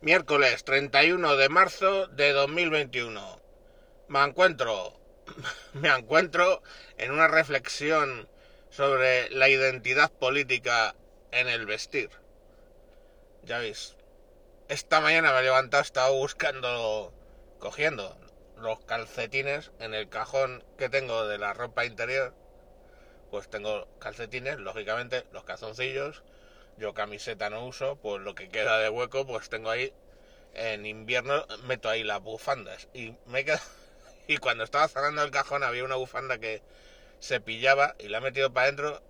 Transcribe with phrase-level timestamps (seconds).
[0.00, 3.40] Miércoles 31 de marzo de 2021.
[4.06, 4.92] Me encuentro,
[5.72, 6.62] me encuentro
[6.98, 8.28] en una reflexión
[8.70, 10.94] sobre la identidad política
[11.32, 12.10] en el vestir.
[13.42, 13.96] Ya veis,
[14.68, 17.12] esta mañana me he levantado, estaba buscando,
[17.58, 18.16] cogiendo
[18.56, 22.34] los calcetines en el cajón que tengo de la ropa interior.
[23.32, 26.22] Pues tengo calcetines, lógicamente, los calzoncillos,
[26.78, 29.92] yo camiseta no uso, pues lo que queda de hueco, pues tengo ahí,
[30.54, 32.88] en invierno meto ahí las bufandas.
[32.94, 33.60] Y me queda,
[34.26, 36.62] y cuando estaba cerrando el cajón había una bufanda que
[37.18, 39.02] se pillaba y la he metido para adentro,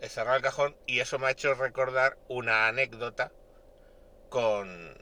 [0.00, 3.32] he cerrado el cajón y eso me ha hecho recordar una anécdota
[4.28, 4.96] con,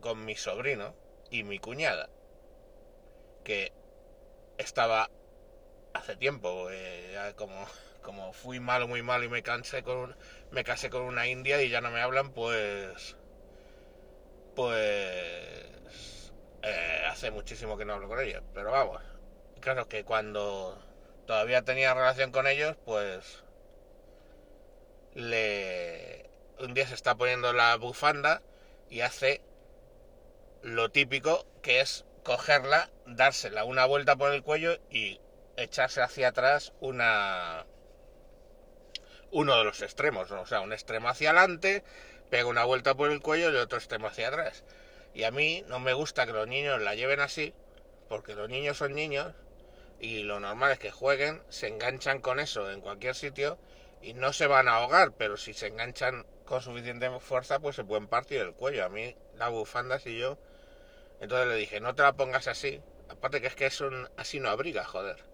[0.00, 0.94] con mi sobrino
[1.30, 2.10] y mi cuñada,
[3.44, 3.72] que
[4.58, 5.10] estaba
[5.94, 7.66] hace tiempo, eh, como
[8.02, 10.16] como fui malo, muy malo y me cansé con
[10.50, 13.16] me casé con una india y ya no me hablan, pues
[14.54, 18.42] pues eh, hace muchísimo que no hablo con ellos.
[18.54, 19.02] Pero vamos,
[19.60, 20.78] claro que cuando
[21.26, 23.44] todavía tenía relación con ellos, pues
[25.14, 28.42] le un día se está poniendo la bufanda
[28.88, 29.42] y hace
[30.62, 35.20] lo típico que es cogerla, dársela una vuelta por el cuello y
[35.56, 37.66] echarse hacia atrás una
[39.32, 41.82] uno de los extremos, o sea, un extremo hacia adelante,
[42.30, 44.62] pega una vuelta por el cuello y otro extremo hacia atrás.
[45.14, 47.54] Y a mí no me gusta que los niños la lleven así,
[48.08, 49.34] porque los niños son niños
[49.98, 53.58] y lo normal es que jueguen, se enganchan con eso en cualquier sitio
[54.02, 57.84] y no se van a ahogar, pero si se enganchan con suficiente fuerza, pues se
[57.84, 58.84] pueden partir el cuello.
[58.84, 60.38] A mí la bufanda, si yo...
[61.20, 64.50] Entonces le dije, no te la pongas así, aparte que es que eso así no
[64.50, 65.24] abriga, joder.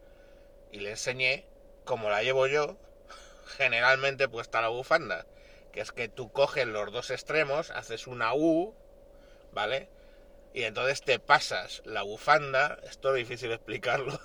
[0.70, 1.46] Y le enseñé
[1.84, 2.76] cómo la llevo yo,
[3.48, 5.26] generalmente puesta la bufanda,
[5.72, 8.74] que es que tú coges los dos extremos, haces una U,
[9.52, 9.88] ¿vale?
[10.54, 14.18] Y entonces te pasas la bufanda, esto es difícil explicarlo,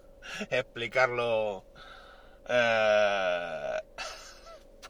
[0.50, 1.64] explicarlo
[2.48, 3.78] eh,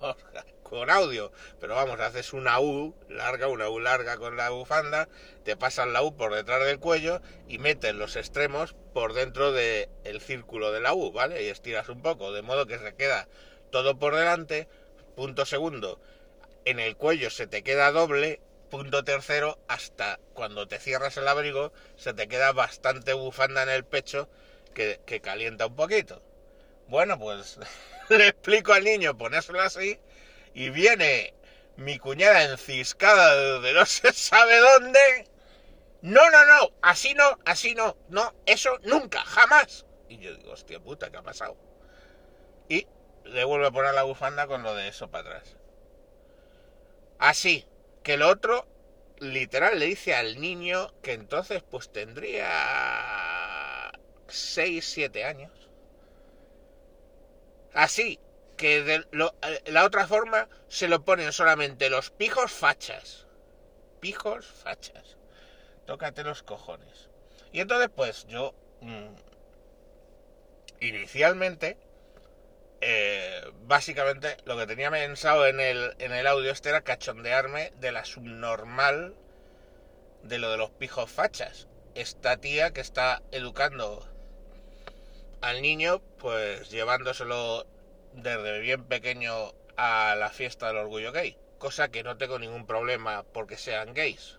[0.63, 5.09] con audio, pero vamos, haces una U larga, una U larga con la bufanda,
[5.45, 10.21] te pasas la U por detrás del cuello y metes los extremos por dentro del
[10.21, 11.43] círculo de la U, ¿vale?
[11.45, 13.29] Y estiras un poco, de modo que se queda
[13.71, 14.69] todo por delante,
[15.17, 16.01] punto segundo,
[16.65, 18.41] en el cuello se te queda doble,
[18.71, 23.85] punto tercero, hasta cuando te cierras el abrigo se te queda bastante bufanda en el
[23.85, 24.29] pecho
[24.75, 26.23] que, calienta un poquito.
[26.87, 27.59] Bueno, pues
[28.09, 29.99] le explico al niño ponérselo así
[30.55, 31.35] y viene
[31.77, 35.29] mi cuñada enciscada de no se sabe dónde.
[36.03, 39.85] No, no, no, así no, así no, no, eso nunca, jamás.
[40.09, 41.57] Y yo digo, hostia puta, ¿qué ha pasado?
[42.69, 42.87] Y
[43.29, 45.57] le vuelve a poner la bufanda con lo de eso para atrás.
[47.19, 47.67] Así
[48.03, 48.67] que el otro,
[49.19, 53.93] literal, le dice al niño que entonces pues tendría
[54.29, 55.53] 6, 7 años.
[57.75, 58.19] Así
[58.57, 63.27] que de eh, la otra forma se lo ponen solamente los pijos fachas.
[64.01, 65.17] Pijos fachas.
[65.87, 67.11] Tócate los cojones.
[67.53, 68.55] Y entonces pues yo...
[68.81, 69.15] Mm,
[70.81, 71.77] inicialmente
[72.81, 77.93] eh, básicamente lo que tenía pensado en el, en el audio este era cachondearme de
[77.93, 79.17] la subnormal
[80.23, 81.69] de lo de los pijos fachas.
[81.95, 84.07] Esta tía que está educando
[85.41, 87.67] al niño, pues llevándoselo
[88.13, 91.37] desde bien pequeño a la fiesta del orgullo gay.
[91.59, 94.39] Cosa que no tengo ningún problema porque sean gays.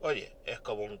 [0.00, 1.00] Oye, es como un,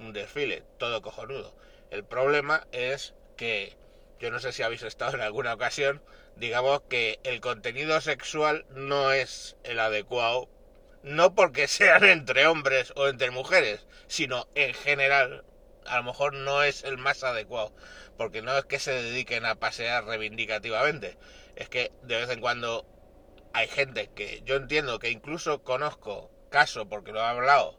[0.00, 1.54] un desfile, todo cojonudo.
[1.90, 3.76] El problema es que
[4.18, 6.02] yo no sé si habéis estado en alguna ocasión,
[6.36, 10.48] digamos que el contenido sexual no es el adecuado,
[11.02, 15.44] no porque sean entre hombres o entre mujeres, sino en general,
[15.86, 17.72] a lo mejor no es el más adecuado,
[18.16, 21.16] porque no es que se dediquen a pasear reivindicativamente,
[21.56, 22.86] es que de vez en cuando
[23.52, 27.78] hay gente que yo entiendo que incluso conozco caso porque lo he hablado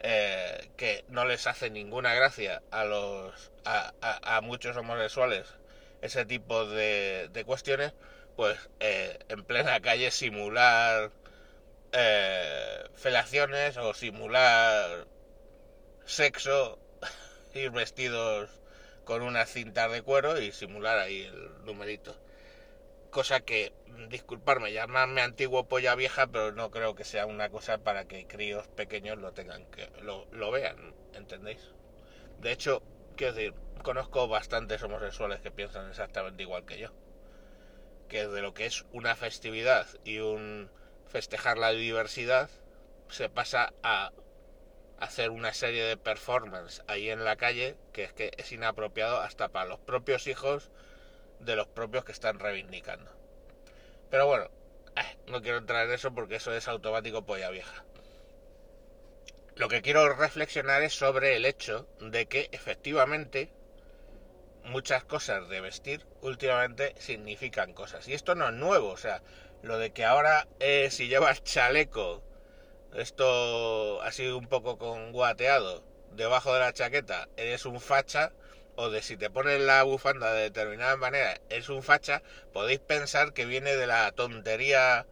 [0.00, 5.46] eh, que no les hace ninguna gracia a los a, muchos homosexuales
[6.02, 7.92] ese tipo de, cuestiones
[8.36, 11.10] pues eh, en plena calle simular
[11.92, 15.06] eh, felaciones o simular
[16.04, 16.78] sexo
[17.54, 18.50] ir vestidos
[19.04, 22.14] con una cinta de cuero y simular ahí el numerito
[23.10, 23.72] cosa que,
[24.08, 28.68] disculparme, llamarme antiguo polla vieja, pero no creo que sea una cosa para que críos
[28.68, 31.60] pequeños lo tengan que, lo, lo vean, ¿entendéis?
[32.40, 32.82] De hecho,
[33.16, 36.90] quiero decir, conozco bastantes homosexuales que piensan exactamente igual que yo.
[38.08, 40.70] Que de lo que es una festividad y un
[41.08, 42.50] festejar la diversidad,
[43.08, 44.12] se pasa a
[44.98, 49.48] hacer una serie de performance ahí en la calle que es que es inapropiado hasta
[49.48, 50.70] para los propios hijos
[51.40, 53.10] de los propios que están reivindicando.
[54.10, 54.50] Pero bueno,
[54.96, 57.84] eh, no quiero entrar en eso porque eso es automático polla vieja.
[59.56, 63.50] Lo que quiero reflexionar es sobre el hecho de que efectivamente
[64.64, 68.06] muchas cosas de vestir últimamente significan cosas.
[68.06, 69.22] Y esto no es nuevo, o sea,
[69.62, 72.22] lo de que ahora eh, si llevas chaleco,
[72.94, 75.82] esto sido un poco con guateado,
[76.12, 78.32] debajo de la chaqueta eres un facha,
[78.80, 82.22] o de si te pones la bufanda de determinada manera es un facha,
[82.52, 85.04] podéis pensar que viene de la tontería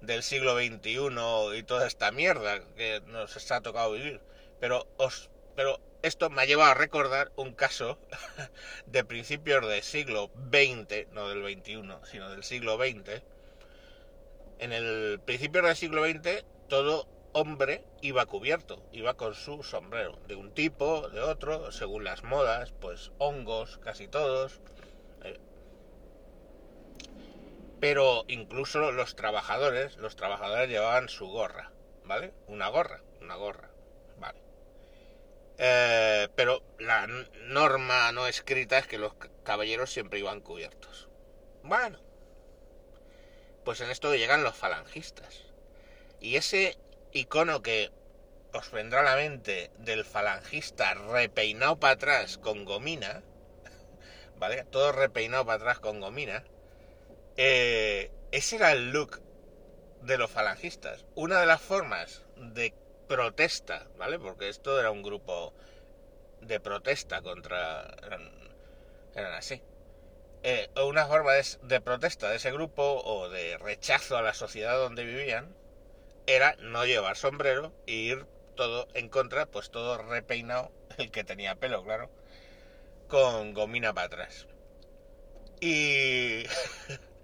[0.00, 1.10] del siglo XXI
[1.54, 4.22] y toda esta mierda que nos está tocado vivir.
[4.58, 7.98] Pero os, pero esto me ha llevado a recordar un caso
[8.86, 13.22] de principios del siglo XX, no del XXI, sino del siglo XX.
[14.60, 20.36] En el principio del siglo XX, todo hombre iba cubierto, iba con su sombrero, de
[20.36, 24.60] un tipo, de otro, según las modas, pues hongos, casi todos.
[25.24, 25.38] Eh.
[27.80, 31.72] Pero incluso los trabajadores, los trabajadores llevaban su gorra,
[32.04, 32.32] ¿vale?
[32.46, 33.68] Una gorra, una gorra,
[34.18, 34.40] ¿vale?
[35.58, 37.06] Eh, pero la
[37.46, 41.08] norma no escrita es que los caballeros siempre iban cubiertos.
[41.64, 41.98] Bueno,
[43.64, 45.42] pues en esto llegan los falangistas.
[46.20, 46.78] Y ese
[47.14, 47.90] icono que
[48.52, 53.22] os vendrá a la mente del falangista repeinado para atrás con gomina,
[54.38, 54.64] ¿vale?
[54.64, 56.44] Todo repeinado para atrás con gomina.
[57.36, 59.22] Eh, ese era el look
[60.02, 61.06] de los falangistas.
[61.14, 62.74] Una de las formas de
[63.08, 64.18] protesta, ¿vale?
[64.18, 65.54] Porque esto era un grupo
[66.40, 67.94] de protesta contra...
[69.14, 69.62] eran, así.
[70.42, 75.04] Eh, una forma de, protesta de ese grupo o de rechazo a la sociedad donde
[75.04, 75.54] vivían
[76.26, 78.26] era no llevar sombrero e ir
[78.56, 82.10] todo en contra, pues todo repeinado, el que tenía pelo, claro,
[83.08, 84.46] con gomina para atrás.
[85.60, 86.44] Y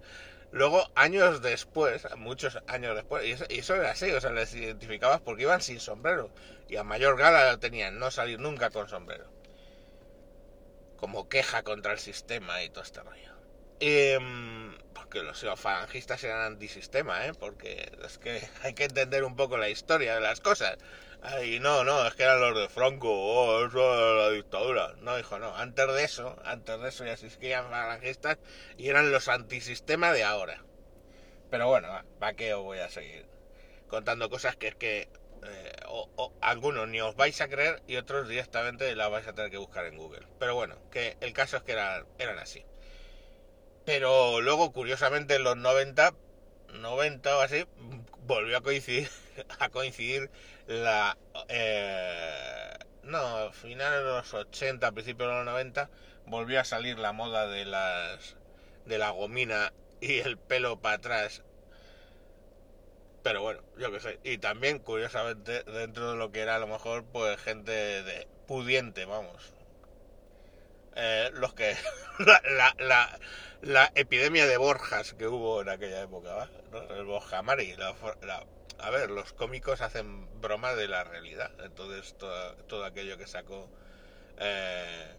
[0.51, 5.43] Luego, años después, muchos años después, y eso, era así, o sea, les identificabas porque
[5.43, 6.29] iban sin sombrero.
[6.67, 9.31] Y a mayor gala tenían no salir nunca con sombrero.
[10.97, 13.33] Como queja contra el sistema y todo este rollo.
[13.79, 14.60] Em,
[14.93, 17.33] porque los falangistas eran antisistema, ¿eh?
[17.33, 20.77] Porque es que hay que entender un poco la historia de las cosas.
[21.23, 24.93] Ay, no, no, es que eran los de Franco, oh, eso era la dictadura.
[25.01, 25.55] No, hijo, no.
[25.55, 28.37] Antes de eso, antes de eso ya existían falangistas
[28.77, 30.63] y eran los antisistema de ahora.
[31.51, 31.89] Pero bueno,
[32.19, 33.25] ¿para qué os voy a seguir
[33.87, 35.09] contando cosas que es que
[35.43, 35.73] eh,
[36.41, 39.85] algunos ni os vais a creer y otros directamente las vais a tener que buscar
[39.85, 40.25] en Google.
[40.39, 42.63] Pero bueno, que el caso es que eran, eran así.
[43.85, 46.13] Pero luego, curiosamente, en los 90,
[46.73, 47.65] 90 o así,
[48.25, 49.09] volvió a coincidir,
[49.59, 50.29] a coincidir
[50.67, 51.17] la...
[51.49, 52.73] Eh,
[53.03, 55.89] no, finales de los 80, principios de los 90,
[56.27, 58.37] volvió a salir la moda de las
[58.85, 61.43] de la gomina y el pelo para atrás.
[63.23, 64.19] Pero bueno, yo qué sé.
[64.23, 69.05] Y también, curiosamente, dentro de lo que era a lo mejor, pues gente de pudiente,
[69.05, 69.53] vamos.
[71.03, 71.75] Eh, los que...
[72.19, 73.19] la,
[73.61, 76.49] la, epidemia de Borjas que hubo en aquella época, ¿va?
[76.95, 78.45] El Borjamari, la, la
[78.77, 81.51] a ver, los cómicos hacen broma de la realidad.
[81.63, 83.67] Entonces, todo, aquello que sacó
[84.37, 85.15] eh,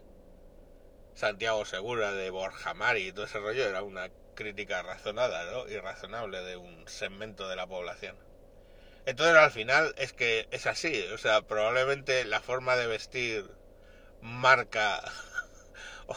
[1.15, 5.67] Santiago Segura de Borja Mari y todo ese rollo era una crítica razonada ¿no?
[5.67, 8.15] y razonable de un segmento de la población.
[9.05, 11.07] Entonces, al final es que es así.
[11.13, 13.49] O sea, probablemente la forma de vestir
[14.21, 15.03] marca.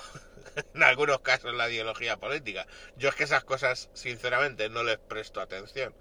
[0.74, 2.66] en algunos casos la ideología política.
[2.96, 5.94] Yo es que esas cosas, sinceramente, no les presto atención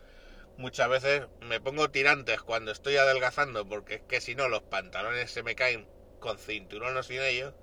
[0.58, 5.32] muchas veces me pongo tirantes cuando estoy adelgazando porque es que si no los pantalones
[5.32, 5.88] se me caen
[6.20, 7.54] con cinturón o sin ellos.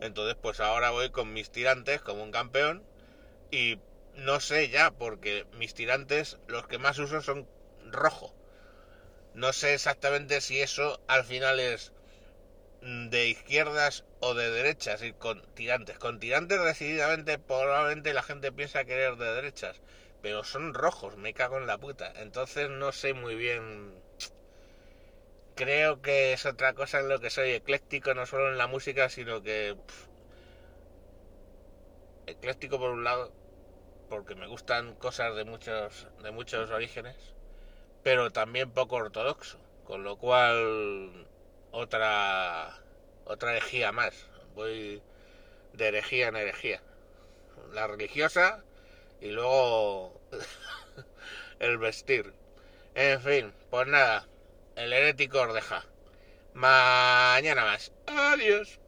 [0.00, 2.82] Entonces pues ahora voy con mis tirantes como un campeón
[3.50, 3.78] y
[4.14, 7.46] no sé ya porque mis tirantes los que más uso son
[7.90, 8.34] rojo.
[9.34, 11.92] No sé exactamente si eso al final es
[12.82, 15.98] de izquierdas o de derechas y con tirantes.
[15.98, 19.80] Con tirantes decididamente probablemente la gente piensa querer de derechas
[20.22, 22.12] pero son rojos, me cago en la puta.
[22.16, 23.94] Entonces no sé muy bien.
[25.54, 29.08] Creo que es otra cosa en lo que soy ecléctico, no solo en la música,
[29.08, 29.76] sino que.
[32.26, 33.32] ecléctico por un lado,
[34.08, 37.16] porque me gustan cosas de muchos, de muchos orígenes,
[38.02, 41.26] pero también poco ortodoxo, con lo cual
[41.90, 42.78] otra
[43.24, 44.14] otra herejía más.
[44.54, 45.02] Voy
[45.72, 46.80] de herejía en herejía.
[47.72, 48.62] La religiosa
[49.20, 50.20] y luego
[51.58, 52.32] el vestir.
[52.94, 54.28] En fin, pues nada,
[54.76, 55.84] el herético Ordeja.
[56.54, 57.92] Mañana más.
[58.06, 58.79] Adiós.